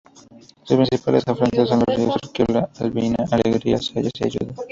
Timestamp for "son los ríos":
1.69-2.15